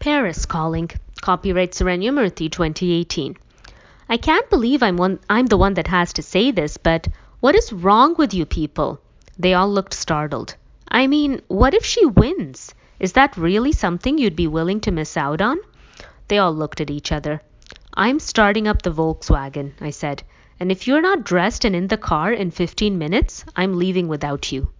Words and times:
Paris 0.00 0.46
Calling. 0.46 0.88
Copyright 1.20 1.72
Murthy 1.72 2.48
2018. 2.48 3.36
I 4.08 4.16
can't 4.16 4.48
believe 4.48 4.80
I'm 4.80 4.96
one 4.96 5.18
I'm 5.28 5.46
the 5.46 5.56
one 5.56 5.74
that 5.74 5.88
has 5.88 6.12
to 6.12 6.22
say 6.22 6.52
this, 6.52 6.76
but 6.76 7.08
what 7.40 7.56
is 7.56 7.72
wrong 7.72 8.14
with 8.16 8.32
you 8.32 8.46
people? 8.46 9.00
They 9.40 9.54
all 9.54 9.68
looked 9.68 9.92
startled. 9.92 10.54
I 10.86 11.08
mean, 11.08 11.42
what 11.48 11.74
if 11.74 11.84
she 11.84 12.06
wins? 12.06 12.72
Is 13.00 13.14
that 13.14 13.36
really 13.36 13.72
something 13.72 14.18
you'd 14.18 14.36
be 14.36 14.46
willing 14.46 14.78
to 14.82 14.92
miss 14.92 15.16
out 15.16 15.40
on? 15.40 15.58
They 16.28 16.38
all 16.38 16.54
looked 16.54 16.80
at 16.80 16.90
each 16.90 17.10
other. 17.10 17.42
I'm 17.92 18.20
starting 18.20 18.68
up 18.68 18.82
the 18.82 18.92
Volkswagen, 18.92 19.72
I 19.80 19.90
said, 19.90 20.22
and 20.60 20.70
if 20.70 20.86
you're 20.86 21.02
not 21.02 21.24
dressed 21.24 21.64
and 21.64 21.74
in 21.74 21.88
the 21.88 21.96
car 21.96 22.32
in 22.32 22.52
15 22.52 22.96
minutes, 22.96 23.44
I'm 23.56 23.76
leaving 23.76 24.06
without 24.06 24.52
you. 24.52 24.70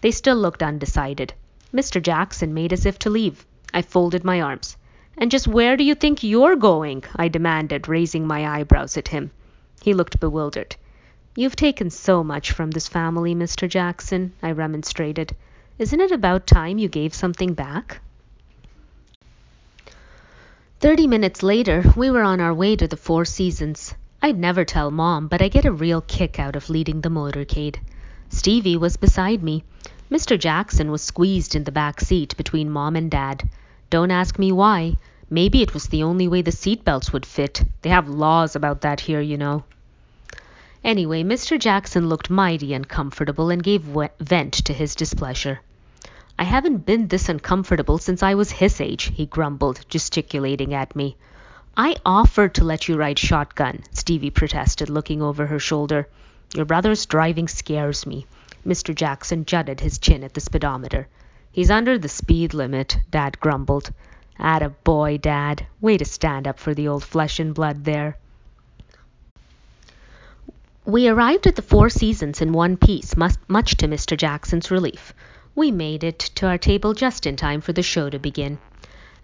They 0.00 0.12
still 0.12 0.36
looked 0.36 0.62
undecided. 0.62 1.34
Mr. 1.74 2.00
Jackson 2.00 2.54
made 2.54 2.72
as 2.72 2.86
if 2.86 2.98
to 3.00 3.10
leave. 3.10 3.44
I 3.76 3.82
folded 3.82 4.24
my 4.24 4.40
arms. 4.40 4.74
And 5.18 5.30
just 5.30 5.46
where 5.46 5.76
do 5.76 5.84
you 5.84 5.94
think 5.94 6.22
you're 6.22 6.56
going? 6.56 7.04
I 7.14 7.28
demanded, 7.28 7.88
raising 7.88 8.26
my 8.26 8.48
eyebrows 8.48 8.96
at 8.96 9.08
him. 9.08 9.30
He 9.82 9.92
looked 9.92 10.18
bewildered. 10.18 10.76
You've 11.36 11.56
taken 11.56 11.90
so 11.90 12.24
much 12.24 12.52
from 12.52 12.70
this 12.70 12.88
family, 12.88 13.34
Mr. 13.34 13.68
Jackson, 13.68 14.32
I 14.42 14.52
remonstrated. 14.52 15.36
Isn't 15.78 16.00
it 16.00 16.10
about 16.10 16.46
time 16.46 16.78
you 16.78 16.88
gave 16.88 17.12
something 17.12 17.52
back? 17.52 18.00
Thirty 20.80 21.06
minutes 21.06 21.42
later, 21.42 21.84
we 21.94 22.10
were 22.10 22.22
on 22.22 22.40
our 22.40 22.54
way 22.54 22.76
to 22.76 22.88
the 22.88 22.96
Four 22.96 23.26
Seasons. 23.26 23.94
I'd 24.22 24.38
never 24.38 24.64
tell 24.64 24.90
Mom, 24.90 25.28
but 25.28 25.42
I 25.42 25.48
get 25.48 25.66
a 25.66 25.70
real 25.70 26.00
kick 26.00 26.38
out 26.38 26.56
of 26.56 26.70
leading 26.70 27.02
the 27.02 27.10
motorcade. 27.10 27.76
Stevie 28.30 28.78
was 28.78 28.96
beside 28.96 29.42
me. 29.42 29.64
Mr. 30.10 30.38
Jackson 30.38 30.90
was 30.90 31.02
squeezed 31.02 31.54
in 31.54 31.64
the 31.64 31.72
back 31.72 32.00
seat 32.00 32.34
between 32.38 32.70
Mom 32.70 32.96
and 32.96 33.10
Dad. 33.10 33.46
Don't 33.88 34.10
ask 34.10 34.38
me 34.38 34.50
why. 34.50 34.96
Maybe 35.30 35.62
it 35.62 35.74
was 35.74 35.86
the 35.86 36.02
only 36.02 36.28
way 36.28 36.42
the 36.42 36.52
seat 36.52 36.84
belts 36.84 37.12
would 37.12 37.26
fit. 37.26 37.62
They 37.82 37.90
have 37.90 38.08
laws 38.08 38.56
about 38.56 38.80
that 38.80 39.00
here, 39.00 39.20
you 39.20 39.36
know. 39.36 39.64
Anyway, 40.84 41.22
Mr. 41.24 41.58
Jackson 41.58 42.08
looked 42.08 42.30
mighty 42.30 42.74
uncomfortable 42.74 43.50
and 43.50 43.62
gave 43.62 43.82
vent 44.20 44.54
to 44.54 44.72
his 44.72 44.94
displeasure. 44.94 45.60
I 46.38 46.44
haven't 46.44 46.84
been 46.84 47.08
this 47.08 47.28
uncomfortable 47.28 47.98
since 47.98 48.22
I 48.22 48.34
was 48.34 48.50
his 48.50 48.80
age, 48.80 49.12
he 49.14 49.26
grumbled, 49.26 49.80
gesticulating 49.88 50.74
at 50.74 50.94
me. 50.94 51.16
I 51.76 51.96
offered 52.04 52.54
to 52.54 52.64
let 52.64 52.88
you 52.88 52.96
ride 52.96 53.18
shotgun, 53.18 53.84
Stevie 53.92 54.30
protested, 54.30 54.90
looking 54.90 55.22
over 55.22 55.46
her 55.46 55.58
shoulder. 55.58 56.08
Your 56.54 56.64
brother's 56.64 57.06
driving 57.06 57.48
scares 57.48 58.06
me. 58.06 58.26
Mr. 58.66 58.94
Jackson 58.94 59.44
jutted 59.44 59.80
his 59.80 59.98
chin 59.98 60.24
at 60.24 60.34
the 60.34 60.40
speedometer. 60.40 61.08
He's 61.56 61.70
under 61.70 61.96
the 61.96 62.10
speed 62.10 62.52
limit, 62.52 62.98
Dad 63.10 63.40
grumbled. 63.40 63.90
Atta 64.38 64.68
boy, 64.84 65.16
Dad. 65.16 65.66
Way 65.80 65.96
to 65.96 66.04
stand 66.04 66.46
up 66.46 66.58
for 66.58 66.74
the 66.74 66.86
old 66.86 67.02
flesh 67.02 67.40
and 67.40 67.54
blood 67.54 67.86
there. 67.86 68.18
We 70.84 71.08
arrived 71.08 71.46
at 71.46 71.56
the 71.56 71.62
Four 71.62 71.88
Seasons 71.88 72.42
in 72.42 72.52
one 72.52 72.76
piece, 72.76 73.16
much 73.16 73.76
to 73.78 73.88
Mr. 73.88 74.18
Jackson's 74.18 74.70
relief. 74.70 75.14
We 75.54 75.70
made 75.70 76.04
it 76.04 76.18
to 76.34 76.46
our 76.46 76.58
table 76.58 76.92
just 76.92 77.24
in 77.24 77.36
time 77.36 77.62
for 77.62 77.72
the 77.72 77.82
show 77.82 78.10
to 78.10 78.18
begin. 78.18 78.58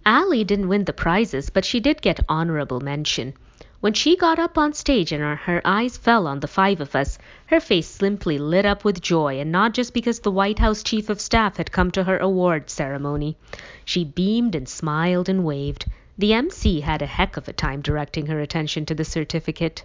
Allie 0.06 0.44
didn't 0.44 0.68
win 0.68 0.84
the 0.84 0.94
prizes, 0.94 1.50
but 1.50 1.66
she 1.66 1.80
did 1.80 2.00
get 2.00 2.24
honorable 2.30 2.80
mention. 2.80 3.34
When 3.82 3.94
she 3.94 4.14
got 4.14 4.38
up 4.38 4.58
on 4.58 4.74
stage 4.74 5.10
and 5.10 5.24
her, 5.24 5.60
eyes 5.64 5.96
fell 5.96 6.28
on 6.28 6.38
the 6.38 6.46
five 6.46 6.80
of 6.80 6.94
us, 6.94 7.18
her 7.46 7.58
face 7.58 7.88
simply 7.88 8.38
lit 8.38 8.64
up 8.64 8.84
with 8.84 9.02
joy, 9.02 9.40
and 9.40 9.50
not 9.50 9.74
just 9.74 9.92
because 9.92 10.20
the 10.20 10.30
White 10.30 10.60
House 10.60 10.84
Chief 10.84 11.10
of 11.10 11.20
Staff 11.20 11.56
had 11.56 11.72
come 11.72 11.90
to 11.90 12.04
her 12.04 12.16
award 12.16 12.70
ceremony. 12.70 13.36
She 13.84 14.04
beamed 14.04 14.54
and 14.54 14.68
smiled 14.68 15.28
and 15.28 15.44
waved. 15.44 15.86
The 16.16 16.32
MC 16.32 16.78
had 16.82 17.02
a 17.02 17.06
heck 17.06 17.36
of 17.36 17.48
a 17.48 17.52
time 17.52 17.80
directing 17.80 18.26
her 18.26 18.38
attention 18.38 18.86
to 18.86 18.94
the 18.94 19.04
certificate. 19.04 19.82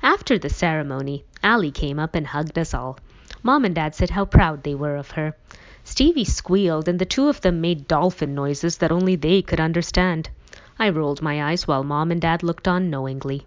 After 0.00 0.38
the 0.38 0.48
ceremony, 0.48 1.24
Allie 1.42 1.72
came 1.72 1.98
up 1.98 2.14
and 2.14 2.28
hugged 2.28 2.56
us 2.56 2.72
all. 2.72 3.00
Mom 3.42 3.64
and 3.64 3.74
Dad 3.74 3.96
said 3.96 4.10
how 4.10 4.26
proud 4.26 4.62
they 4.62 4.76
were 4.76 4.94
of 4.94 5.10
her. 5.10 5.34
Stevie 5.82 6.24
squealed, 6.24 6.86
and 6.86 7.00
the 7.00 7.04
two 7.04 7.26
of 7.26 7.40
them 7.40 7.60
made 7.60 7.88
dolphin 7.88 8.32
noises 8.32 8.78
that 8.78 8.92
only 8.92 9.16
they 9.16 9.42
could 9.42 9.58
understand. 9.58 10.30
I 10.78 10.88
rolled 10.88 11.22
my 11.22 11.50
eyes 11.50 11.68
while 11.68 11.84
Mom 11.84 12.10
and 12.10 12.20
Dad 12.20 12.42
looked 12.42 12.66
on 12.66 12.90
knowingly. 12.90 13.46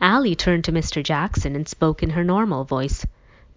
Allie 0.00 0.34
turned 0.34 0.64
to 0.64 0.72
Mr. 0.72 1.02
Jackson 1.02 1.54
and 1.54 1.68
spoke 1.68 2.02
in 2.02 2.10
her 2.10 2.24
normal 2.24 2.64
voice. 2.64 3.06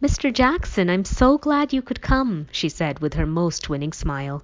Mr. 0.01 0.33
Jackson, 0.33 0.89
I'm 0.89 1.05
so 1.05 1.37
glad 1.37 1.73
you 1.73 1.81
could 1.81 2.01
come, 2.01 2.47
she 2.51 2.69
said 2.69 2.99
with 2.99 3.13
her 3.15 3.25
most 3.25 3.69
winning 3.69 3.93
smile. 3.93 4.43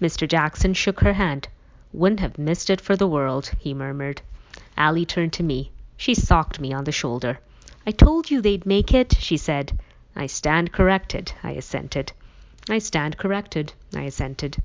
Mr. 0.00 0.28
Jackson 0.28 0.74
shook 0.74 1.00
her 1.00 1.12
hand. 1.12 1.48
Wouldn't 1.92 2.20
have 2.20 2.38
missed 2.38 2.70
it 2.70 2.80
for 2.80 2.96
the 2.96 3.06
world, 3.06 3.50
he 3.58 3.74
murmured. 3.74 4.22
Allie 4.76 5.06
turned 5.06 5.32
to 5.34 5.42
me. 5.42 5.70
She 5.96 6.14
socked 6.14 6.58
me 6.58 6.72
on 6.72 6.84
the 6.84 6.92
shoulder. 6.92 7.38
I 7.86 7.90
told 7.90 8.30
you 8.30 8.40
they'd 8.40 8.66
make 8.66 8.92
it, 8.94 9.16
she 9.18 9.36
said. 9.36 9.78
I 10.16 10.26
stand 10.26 10.72
corrected, 10.72 11.32
I 11.42 11.52
assented. 11.52 12.12
I 12.68 12.78
stand 12.78 13.16
corrected, 13.16 13.72
I 13.94 14.02
assented. 14.02 14.56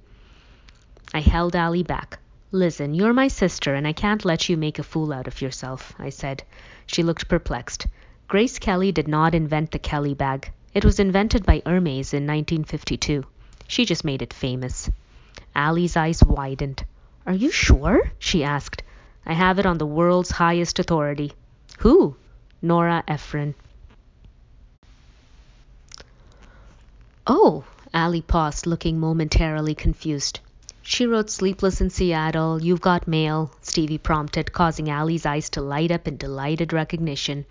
I 1.14 1.22
held 1.22 1.56
Allie 1.56 1.84
back. 1.84 2.20
Listen, 2.54 2.94
you're 2.94 3.12
my 3.14 3.28
sister, 3.28 3.76
and 3.76 3.86
I 3.86 3.92
can't 3.92 4.24
let 4.24 4.48
you 4.48 4.56
make 4.56 4.80
a 4.80 4.84
fool 4.84 5.12
out 5.12 5.28
of 5.28 5.42
yourself, 5.42 5.94
I 6.00 6.10
said. 6.10 6.44
She 6.86 7.04
looked 7.04 7.28
perplexed. 7.28 7.88
Grace 8.30 8.58
Kelly 8.58 8.94
did 8.94 9.08
not 9.10 9.36
invent 9.36 9.72
the 9.72 9.80
Kelly 9.80 10.14
bag. 10.14 10.50
It 10.74 10.86
was 10.86 10.98
invented 10.98 11.46
by 11.46 11.62
Hermes 11.66 12.14
in 12.14 12.26
1952. 12.26 13.26
She 13.68 13.84
just 13.84 14.06
made 14.06 14.22
it 14.22 14.34
famous. 14.34 14.90
Allie's 15.56 15.98
eyes 15.98 16.24
widened. 16.24 16.86
Are 17.26 17.34
you 17.34 17.52
sure? 17.52 18.12
she 18.18 18.46
asked. 18.46 18.82
I 19.26 19.34
have 19.34 19.60
it 19.60 19.66
on 19.66 19.78
the 19.78 19.86
world's 19.86 20.32
highest 20.32 20.80
authority. 20.80 21.34
Who? 21.80 22.16
Nora 22.62 23.04
Ephron. 23.10 23.56
Oh, 27.26 27.66
Allie 27.94 28.22
paused, 28.22 28.66
looking 28.66 29.02
momentarily 29.02 29.76
confused. 29.76 30.40
She 30.90 31.06
wrote 31.06 31.30
Sleepless 31.30 31.82
in 31.82 31.90
Seattle, 31.90 32.64
You've 32.64 32.80
Got 32.80 33.10
Mail, 33.10 33.52
Stevie 33.60 33.98
prompted, 33.98 34.54
causing 34.54 34.90
Allie's 34.90 35.26
eyes 35.26 35.50
to 35.50 35.62
light 35.62 35.92
up 35.92 36.08
in 36.08 36.16
delighted 36.16 36.72
recognition. 36.72 37.44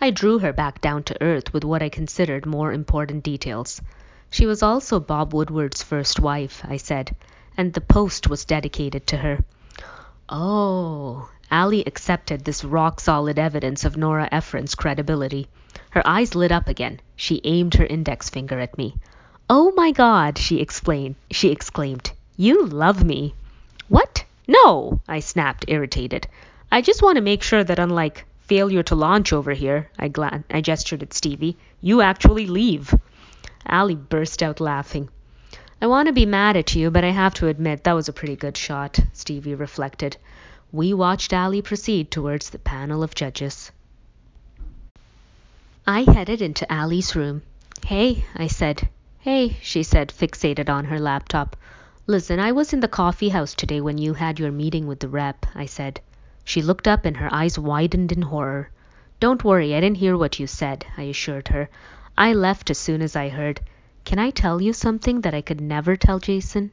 I 0.00 0.12
drew 0.12 0.38
her 0.38 0.52
back 0.52 0.80
down 0.80 1.02
to 1.02 1.20
earth 1.20 1.52
with 1.52 1.64
what 1.64 1.82
I 1.82 1.88
considered 1.88 2.46
more 2.46 2.72
important 2.72 3.24
details. 3.24 3.82
She 4.30 4.46
was 4.46 4.62
also 4.62 5.00
Bob 5.00 5.34
Woodward's 5.34 5.82
first 5.82 6.20
wife, 6.20 6.64
I 6.64 6.76
said, 6.76 7.16
and 7.56 7.72
the 7.72 7.80
post 7.80 8.30
was 8.30 8.44
dedicated 8.44 9.04
to 9.08 9.16
her. 9.16 9.44
Oh, 10.28 11.28
Allie 11.50 11.84
accepted 11.84 12.44
this 12.44 12.62
rock 12.62 13.00
solid 13.00 13.36
evidence 13.36 13.84
of 13.84 13.96
Nora 13.96 14.28
Ephron's 14.30 14.76
credibility. 14.76 15.48
Her 15.90 16.06
eyes 16.06 16.36
lit 16.36 16.52
up 16.52 16.68
again. 16.68 17.00
She 17.16 17.40
aimed 17.42 17.74
her 17.74 17.84
index 17.84 18.30
finger 18.30 18.60
at 18.60 18.78
me. 18.78 18.94
Oh 19.50 19.72
my 19.74 19.90
God, 19.90 20.38
she 20.38 20.60
explained. 20.60 21.16
She 21.32 21.50
exclaimed. 21.50 22.12
You 22.36 22.66
love 22.66 23.02
me. 23.02 23.34
What? 23.88 24.24
No, 24.46 25.00
I 25.08 25.20
snapped, 25.20 25.64
irritated. 25.68 26.28
I 26.70 26.82
just 26.82 27.02
want 27.02 27.16
to 27.16 27.22
make 27.22 27.42
sure 27.42 27.64
that 27.64 27.78
unlike 27.78 28.26
failure 28.40 28.82
to 28.84 28.94
launch 28.94 29.32
over 29.32 29.52
here, 29.52 29.88
I, 29.98 30.08
gestured 30.60 31.02
at 31.02 31.14
Stevie, 31.14 31.56
you 31.80 32.02
actually 32.02 32.46
leave. 32.46 32.94
Allie 33.66 33.94
burst 33.94 34.42
out 34.42 34.60
laughing. 34.60 35.08
I 35.80 35.86
want 35.86 36.08
to 36.08 36.12
be 36.12 36.26
mad 36.26 36.56
at 36.56 36.74
you, 36.74 36.90
but 36.90 37.04
I 37.04 37.10
have 37.10 37.34
to 37.34 37.48
admit 37.48 37.84
that 37.84 37.94
was 37.94 38.08
a 38.08 38.12
pretty 38.12 38.36
good 38.36 38.56
shot, 38.56 38.98
Stevie 39.12 39.54
reflected. 39.54 40.16
We 40.72 40.92
watched 40.94 41.32
Allie 41.32 41.62
proceed 41.62 42.10
towards 42.10 42.50
the 42.50 42.58
panel 42.58 43.02
of 43.02 43.14
judges. 43.14 43.72
I 45.86 46.02
headed 46.02 46.42
into 46.42 46.70
Allie's 46.70 47.16
room. 47.16 47.42
Hey, 47.84 48.24
I 48.34 48.46
said. 48.46 48.88
Hey, 49.20 49.56
she 49.62 49.82
said, 49.82 50.08
fixated 50.08 50.68
on 50.68 50.86
her 50.86 50.98
laptop. 50.98 51.56
Listen, 52.08 52.38
I 52.38 52.52
was 52.52 52.72
in 52.72 52.78
the 52.78 52.86
coffee 52.86 53.30
house 53.30 53.52
today 53.52 53.80
when 53.80 53.98
you 53.98 54.14
had 54.14 54.38
your 54.38 54.52
meeting 54.52 54.86
with 54.86 55.00
the 55.00 55.08
rep, 55.08 55.44
I 55.56 55.66
said. 55.66 56.00
She 56.44 56.62
looked 56.62 56.86
up 56.86 57.04
and 57.04 57.16
her 57.16 57.28
eyes 57.34 57.58
widened 57.58 58.12
in 58.12 58.22
horror. 58.22 58.70
Don't 59.18 59.42
worry, 59.42 59.74
I 59.74 59.80
didn't 59.80 59.96
hear 59.96 60.16
what 60.16 60.38
you 60.38 60.46
said, 60.46 60.86
I 60.96 61.02
assured 61.02 61.48
her. 61.48 61.68
I 62.16 62.32
left 62.32 62.70
as 62.70 62.78
soon 62.78 63.02
as 63.02 63.16
I 63.16 63.28
heard. 63.28 63.60
Can 64.04 64.20
I 64.20 64.30
tell 64.30 64.62
you 64.62 64.72
something 64.72 65.22
that 65.22 65.34
I 65.34 65.40
could 65.40 65.60
never 65.60 65.96
tell 65.96 66.20
Jason? 66.20 66.70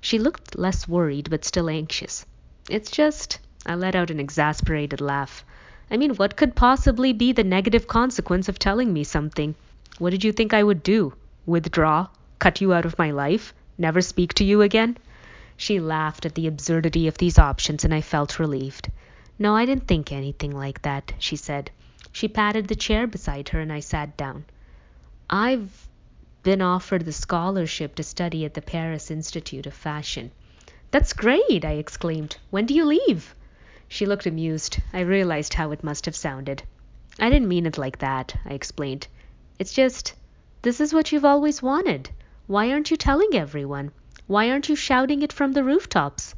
She 0.00 0.18
looked 0.18 0.58
less 0.58 0.88
worried 0.88 1.28
but 1.28 1.44
still 1.44 1.68
anxious. 1.68 2.24
It's 2.70 2.90
just. 2.90 3.40
I 3.66 3.74
let 3.74 3.94
out 3.94 4.10
an 4.10 4.18
exasperated 4.18 5.02
laugh. 5.02 5.44
I 5.90 5.98
mean, 5.98 6.14
what 6.14 6.36
could 6.36 6.56
possibly 6.56 7.12
be 7.12 7.32
the 7.32 7.44
negative 7.44 7.86
consequence 7.86 8.48
of 8.48 8.58
telling 8.58 8.94
me 8.94 9.04
something? 9.04 9.56
What 9.98 10.08
did 10.08 10.24
you 10.24 10.32
think 10.32 10.54
I 10.54 10.62
would 10.62 10.82
do? 10.82 11.12
Withdraw? 11.44 12.08
Cut 12.38 12.62
you 12.62 12.72
out 12.72 12.86
of 12.86 12.98
my 12.98 13.10
life? 13.10 13.52
Never 13.76 14.00
speak 14.00 14.34
to 14.34 14.44
you 14.44 14.62
again? 14.62 14.96
She 15.56 15.80
laughed 15.80 16.26
at 16.26 16.34
the 16.34 16.46
absurdity 16.46 17.08
of 17.08 17.18
these 17.18 17.38
options, 17.38 17.84
and 17.84 17.94
I 17.94 18.00
felt 18.00 18.38
relieved. 18.38 18.90
No, 19.38 19.56
I 19.56 19.66
didn't 19.66 19.86
think 19.88 20.12
anything 20.12 20.56
like 20.56 20.82
that, 20.82 21.12
she 21.18 21.36
said. 21.36 21.70
She 22.12 22.28
patted 22.28 22.68
the 22.68 22.76
chair 22.76 23.06
beside 23.06 23.48
her, 23.48 23.60
and 23.60 23.72
I 23.72 23.80
sat 23.80 24.16
down. 24.16 24.44
I've 25.28 25.88
been 26.44 26.62
offered 26.62 27.04
the 27.04 27.12
scholarship 27.12 27.94
to 27.96 28.02
study 28.02 28.44
at 28.44 28.54
the 28.54 28.62
Paris 28.62 29.10
Institute 29.10 29.66
of 29.66 29.74
Fashion. 29.74 30.30
That's 30.90 31.12
great, 31.12 31.64
I 31.64 31.72
exclaimed. 31.72 32.36
When 32.50 32.66
do 32.66 32.74
you 32.74 32.84
leave? 32.84 33.34
She 33.88 34.06
looked 34.06 34.26
amused. 34.26 34.78
I 34.92 35.00
realized 35.00 35.54
how 35.54 35.72
it 35.72 35.82
must 35.82 36.04
have 36.06 36.14
sounded. 36.14 36.62
I 37.18 37.30
didn't 37.30 37.48
mean 37.48 37.66
it 37.66 37.78
like 37.78 37.98
that, 37.98 38.36
I 38.44 38.54
explained. 38.54 39.08
It's 39.58 39.72
just, 39.72 40.14
this 40.62 40.80
is 40.80 40.92
what 40.92 41.10
you've 41.10 41.24
always 41.24 41.62
wanted. 41.62 42.10
Why 42.46 42.70
aren't 42.70 42.90
you 42.90 42.98
telling 42.98 43.34
everyone? 43.34 43.92
Why 44.26 44.50
aren't 44.50 44.68
you 44.68 44.76
shouting 44.76 45.22
it 45.22 45.32
from 45.32 45.52
the 45.52 45.64
rooftops? 45.64 46.34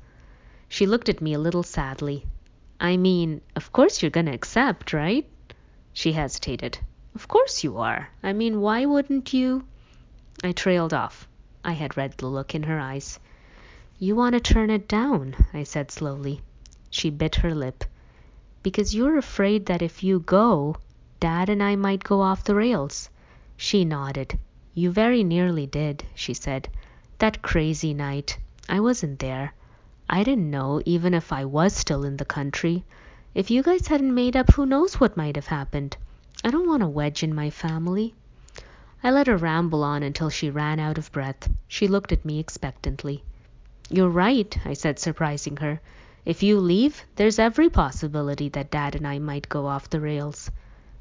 She 0.69 0.87
looked 0.87 1.08
at 1.08 1.20
me 1.20 1.32
a 1.32 1.38
little 1.38 1.64
sadly. 1.64 2.26
I 2.79 2.97
mean, 2.97 3.41
of 3.56 3.73
course 3.73 4.03
you're 4.03 4.11
going 4.11 4.26
to 4.26 4.32
accept, 4.32 4.93
right? 4.93 5.29
She 5.93 6.12
hesitated. 6.12 6.79
Of 7.17 7.26
course 7.26 7.64
you 7.64 7.79
are. 7.79 8.11
I 8.23 8.32
mean, 8.32 8.61
why 8.61 8.87
wouldn't 8.87 9.32
you? 9.32 9.64
I 10.44 10.53
trailed 10.53 10.94
off. 10.94 11.26
I 11.64 11.73
had 11.73 11.97
read 11.97 12.12
the 12.19 12.29
look 12.29 12.55
in 12.55 12.62
her 12.64 12.79
eyes. 12.79 13.19
You 13.99 14.14
want 14.14 14.35
to 14.35 14.41
turn 14.41 14.70
it 14.70 14.87
down, 14.87 15.35
I 15.52 15.64
said 15.64 15.91
slowly. 15.91 16.41
She 16.91 17.11
bit 17.11 17.37
her 17.37 17.55
lip. 17.55 17.85
Because 18.62 18.94
you're 18.94 19.19
afraid 19.19 19.67
that 19.67 19.82
if 19.82 20.05
you 20.05 20.20
go, 20.20 20.76
Dad 21.19 21.49
and 21.49 21.62
I 21.62 21.75
might 21.75 22.05
go 22.05 22.20
off 22.20 22.44
the 22.44 22.55
rails. 22.55 23.09
She 23.56 23.85
nodded. 23.85 24.38
You 24.78 24.90
very 24.90 25.25
nearly 25.25 25.67
did, 25.67 26.05
she 26.14 26.34
said. 26.34 26.69
That 27.17 27.40
crazy 27.40 27.94
night. 27.94 28.37
I 28.69 28.81
wasn't 28.81 29.20
there. 29.20 29.55
I 30.06 30.23
didn't 30.23 30.50
know, 30.50 30.82
even 30.84 31.14
if 31.14 31.32
I 31.32 31.46
was 31.46 31.75
still 31.75 32.05
in 32.05 32.19
the 32.19 32.26
country. 32.26 32.84
If 33.34 33.50
you 33.50 33.62
guys 33.62 33.87
hadn't 33.87 34.14
made 34.14 34.37
up, 34.37 34.52
who 34.52 34.67
knows 34.67 35.00
what 35.00 35.17
might 35.17 35.37
have 35.37 35.46
happened. 35.46 35.96
I 36.44 36.50
don't 36.50 36.69
want 36.69 36.82
a 36.82 36.88
wedge 36.88 37.23
in 37.23 37.34
my 37.34 37.49
family. 37.49 38.12
I 39.02 39.11
let 39.12 39.28
her 39.28 39.38
ramble 39.38 39.82
on 39.82 40.02
until 40.02 40.28
she 40.28 40.50
ran 40.50 40.78
out 40.78 40.99
of 40.99 41.11
breath. 41.11 41.49
She 41.67 41.88
looked 41.88 42.12
at 42.12 42.26
me 42.26 42.38
expectantly. 42.38 43.25
You're 43.88 44.11
right, 44.11 44.58
I 44.67 44.75
said, 44.75 44.99
surprising 44.99 45.56
her. 45.56 45.81
If 46.26 46.43
you 46.43 46.61
leave, 46.61 47.02
there's 47.14 47.38
every 47.38 47.70
possibility 47.70 48.50
that 48.50 48.70
Dad 48.70 48.94
and 48.94 49.06
I 49.06 49.20
might 49.20 49.49
go 49.49 49.69
off 49.69 49.88
the 49.88 50.00
rails. 50.00 50.50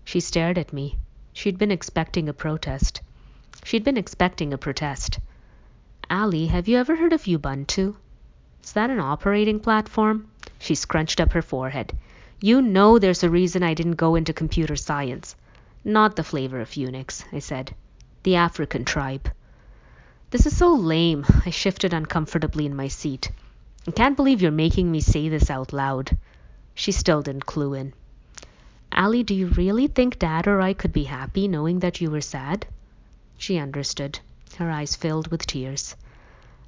She 0.06 0.22
stared 0.22 0.58
at 0.58 0.72
me. 0.72 0.98
She'd 1.34 1.58
been 1.58 1.72
expecting 1.72 2.30
a 2.30 2.34
protest. 2.34 3.02
She'd 3.66 3.84
been 3.84 3.98
expecting 3.98 4.54
a 4.54 4.60
protest. 4.60 5.18
Allie, 6.08 6.46
have 6.46 6.68
you 6.68 6.78
ever 6.78 6.96
heard 6.96 7.14
of 7.14 7.24
Ubuntu? 7.24 7.96
Is 8.64 8.74
that 8.74 8.92
an 8.92 9.00
operating 9.00 9.60
platform? 9.60 10.30
She 10.60 10.76
scrunched 10.76 11.20
up 11.20 11.32
her 11.32 11.42
forehead. 11.42 11.92
You 12.40 12.62
know 12.62 13.00
there's 13.00 13.24
a 13.24 13.30
reason 13.32 13.64
I 13.64 13.74
didn't 13.74 13.96
go 13.96 14.14
into 14.14 14.34
computer 14.34 14.76
science. 14.76 15.36
Not 15.84 16.16
the 16.16 16.24
flavor 16.24 16.62
of 16.62 16.70
Unix, 16.70 17.26
I 17.34 17.40
said. 17.40 17.74
The 18.22 18.36
African 18.36 18.86
tribe. 18.86 19.32
This 20.30 20.46
is 20.46 20.56
so 20.56 20.76
lame. 20.76 21.26
I 21.44 21.50
shifted 21.50 21.92
uncomfortably 21.92 22.68
in 22.68 22.76
my 22.76 22.88
seat. 22.88 23.32
I 23.88 23.92
can't 23.92 24.16
believe 24.16 24.44
you're 24.44 24.52
making 24.52 24.92
me 24.92 25.00
say 25.00 25.28
this 25.28 25.50
out 25.50 25.74
loud. 25.74 26.16
She 26.76 26.92
still 26.92 27.24
didn't 27.24 27.48
clue 27.48 27.74
in. 27.74 27.94
Allie, 28.92 29.24
do 29.24 29.34
you 29.34 29.48
really 29.48 29.88
think 29.88 30.20
Dad 30.20 30.46
or 30.46 30.62
I 30.62 30.74
could 30.74 30.94
be 30.94 31.06
happy 31.06 31.48
knowing 31.48 31.80
that 31.80 32.00
you 32.00 32.12
were 32.12 32.22
sad? 32.22 32.68
She 33.38 33.58
understood. 33.58 34.20
Her 34.58 34.72
eyes 34.72 34.96
filled 34.96 35.28
with 35.28 35.46
tears. 35.46 35.96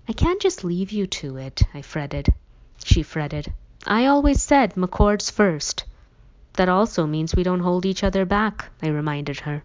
I 0.09 0.13
can't 0.13 0.41
just 0.41 0.63
leave 0.63 0.91
you 0.91 1.07
to 1.07 1.37
it, 1.37 1.61
I 1.73 1.81
fretted. 1.81 2.33
She 2.83 3.03
fretted. 3.03 3.53
I 3.85 4.05
always 4.05 4.41
said 4.43 4.75
McCord's 4.75 5.29
first. 5.29 5.85
That 6.53 6.69
also 6.69 7.05
means 7.05 7.35
we 7.35 7.43
don't 7.43 7.61
hold 7.61 7.85
each 7.85 8.03
other 8.03 8.25
back, 8.25 8.69
I 8.81 8.87
reminded 8.87 9.39
her. 9.41 9.63